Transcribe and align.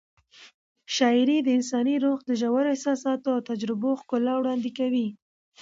شاعري 0.95 1.37
د 1.43 1.47
انساني 1.57 1.95
روح 2.05 2.19
د 2.25 2.31
ژورو 2.41 2.71
احساساتو 2.73 3.27
او 3.35 3.39
تجربو 3.49 3.99
ښکلا 4.01 4.33
وړاندې 4.37 4.69
کوي. 4.79 5.07